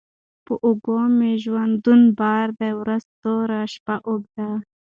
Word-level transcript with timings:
پر 0.45 0.53
اوږو 0.65 0.97
مي 1.17 1.31
ژوندون 1.43 2.01
بار 2.19 2.47
دی 2.59 2.71
ورځي 2.79 3.11
توري، 3.23 3.61
شپې 3.73 3.95
اوږدې 4.07 4.49